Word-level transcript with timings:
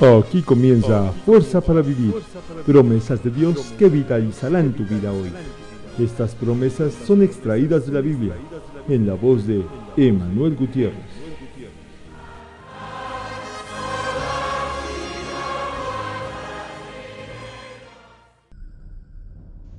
Aquí 0.00 0.42
comienza 0.42 1.12
Fuerza 1.24 1.60
para 1.60 1.80
Vivir, 1.80 2.14
promesas 2.66 3.22
de 3.22 3.30
Dios 3.30 3.72
que 3.78 3.88
vitalizarán 3.88 4.72
tu 4.72 4.84
vida 4.84 5.12
hoy. 5.12 5.30
Estas 5.98 6.34
promesas 6.34 6.92
son 6.92 7.22
extraídas 7.22 7.86
de 7.86 7.92
la 7.92 8.00
Biblia, 8.00 8.34
en 8.88 9.06
la 9.06 9.14
voz 9.14 9.46
de 9.46 9.64
Emanuel 9.96 10.56
Gutiérrez. 10.56 10.98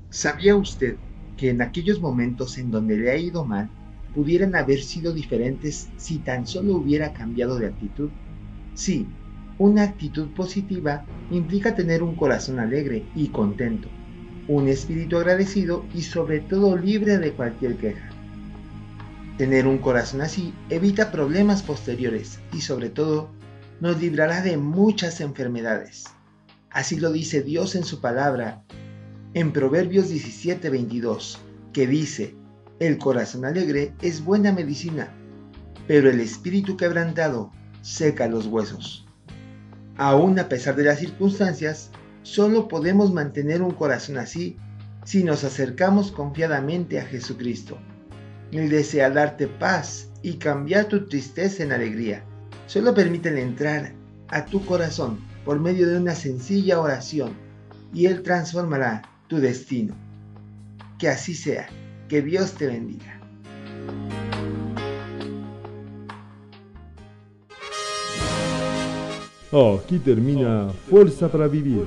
¿Sabía 0.09 0.55
usted 0.55 0.95
que 1.35 1.49
en 1.49 1.61
aquellos 1.61 1.99
momentos 1.99 2.57
en 2.57 2.71
donde 2.71 2.97
le 2.97 3.11
ha 3.11 3.17
ido 3.17 3.43
mal, 3.43 3.69
pudieran 4.15 4.55
haber 4.55 4.81
sido 4.81 5.13
diferentes 5.13 5.89
si 5.97 6.19
tan 6.19 6.47
solo 6.47 6.75
hubiera 6.75 7.11
cambiado 7.11 7.59
de 7.59 7.67
actitud? 7.67 8.09
Sí, 8.73 9.05
una 9.57 9.83
actitud 9.83 10.27
positiva 10.29 11.05
implica 11.31 11.75
tener 11.75 12.03
un 12.03 12.15
corazón 12.15 12.59
alegre 12.59 13.05
y 13.15 13.29
contento, 13.29 13.87
un 14.47 14.67
espíritu 14.67 15.17
agradecido 15.17 15.85
y 15.93 16.01
sobre 16.01 16.39
todo 16.41 16.77
libre 16.77 17.17
de 17.17 17.31
cualquier 17.31 17.77
queja. 17.77 18.09
Tener 19.37 19.67
un 19.67 19.77
corazón 19.79 20.21
así 20.21 20.53
evita 20.69 21.11
problemas 21.11 21.63
posteriores 21.63 22.39
y 22.53 22.61
sobre 22.61 22.89
todo 22.89 23.29
nos 23.81 23.99
librará 23.99 24.41
de 24.41 24.57
muchas 24.57 25.21
enfermedades. 25.21 26.05
Así 26.69 26.97
lo 26.97 27.11
dice 27.11 27.41
Dios 27.41 27.75
en 27.75 27.83
su 27.83 28.01
palabra 28.01 28.63
en 29.33 29.51
Proverbios 29.51 30.09
17:22, 30.09 31.37
que 31.73 31.87
dice, 31.87 32.35
el 32.79 32.97
corazón 32.97 33.45
alegre 33.45 33.93
es 34.01 34.23
buena 34.23 34.53
medicina, 34.53 35.09
pero 35.87 36.09
el 36.09 36.21
espíritu 36.21 36.77
quebrantado 36.77 37.51
seca 37.81 38.27
los 38.27 38.47
huesos. 38.47 39.04
Aún 39.97 40.37
a 40.39 40.49
pesar 40.49 40.75
de 40.75 40.83
las 40.83 40.99
circunstancias, 40.99 41.89
solo 42.23 42.67
podemos 42.67 43.13
mantener 43.13 43.61
un 43.61 43.71
corazón 43.71 44.17
así 44.17 44.57
si 45.05 45.23
nos 45.23 45.43
acercamos 45.43 46.11
confiadamente 46.11 46.99
a 46.99 47.05
Jesucristo. 47.05 47.77
Él 48.51 48.69
desea 48.69 49.09
darte 49.09 49.47
paz 49.47 50.09
y 50.21 50.33
cambiar 50.33 50.85
tu 50.85 51.07
tristeza 51.07 51.63
en 51.63 51.71
alegría. 51.71 52.23
Solo 52.67 52.93
permítele 52.93 53.41
entrar 53.41 53.93
a 54.29 54.45
tu 54.45 54.65
corazón 54.65 55.19
por 55.45 55.59
medio 55.59 55.87
de 55.87 55.97
una 55.97 56.15
sencilla 56.15 56.79
oración 56.79 57.33
y 57.93 58.07
Él 58.07 58.23
transformará 58.23 59.03
tu 59.27 59.37
destino. 59.37 59.95
Que 60.97 61.09
así 61.09 61.35
sea. 61.35 61.67
Que 62.09 62.21
Dios 62.21 62.53
te 62.53 62.67
bendiga. 62.67 63.19
Aquí 69.51 69.99
termina 69.99 70.69
Fuerza 70.89 71.29
para 71.31 71.47
Vivir. 71.47 71.85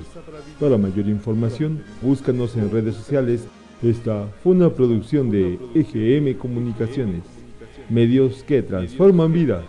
Para 0.61 0.79
mayor 0.79 1.07
información, 1.09 1.83
búscanos 2.01 2.57
en 2.57 2.71
redes 2.71 2.95
sociales. 2.95 3.47
Esta 3.83 4.27
fue 4.43 4.53
una 4.53 4.71
producción 4.71 5.31
de 5.31 5.59
EGM 5.75 6.39
Comunicaciones, 6.39 7.23
medios 7.89 8.43
que 8.45 8.63
transforman 8.63 9.33
vidas. 9.33 9.65